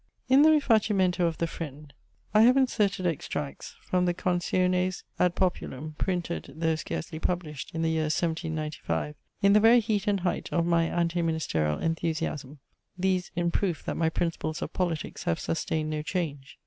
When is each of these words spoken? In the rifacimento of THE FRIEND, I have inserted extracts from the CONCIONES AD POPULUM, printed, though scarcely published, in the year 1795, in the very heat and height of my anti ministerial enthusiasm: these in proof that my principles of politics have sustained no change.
In 0.27 0.41
the 0.41 0.49
rifacimento 0.49 1.19
of 1.27 1.37
THE 1.37 1.45
FRIEND, 1.45 1.93
I 2.33 2.41
have 2.41 2.57
inserted 2.57 3.05
extracts 3.05 3.75
from 3.83 4.05
the 4.05 4.15
CONCIONES 4.15 5.03
AD 5.19 5.35
POPULUM, 5.35 5.93
printed, 5.99 6.53
though 6.57 6.73
scarcely 6.73 7.19
published, 7.19 7.69
in 7.75 7.83
the 7.83 7.91
year 7.91 8.05
1795, 8.05 9.13
in 9.43 9.53
the 9.53 9.59
very 9.59 9.79
heat 9.79 10.07
and 10.07 10.21
height 10.21 10.51
of 10.51 10.65
my 10.65 10.85
anti 10.85 11.21
ministerial 11.21 11.77
enthusiasm: 11.77 12.57
these 12.97 13.29
in 13.35 13.51
proof 13.51 13.85
that 13.85 13.93
my 13.95 14.09
principles 14.09 14.63
of 14.63 14.73
politics 14.73 15.25
have 15.25 15.39
sustained 15.39 15.91
no 15.91 16.01
change. 16.01 16.57